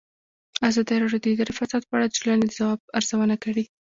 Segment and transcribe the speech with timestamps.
[0.69, 3.63] ازادي راډیو د اداري فساد په اړه د ټولنې د ځواب ارزونه کړې.